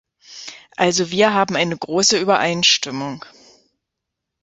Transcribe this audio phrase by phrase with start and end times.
[0.77, 3.23] Also wir haben eine große Übereinstimmung.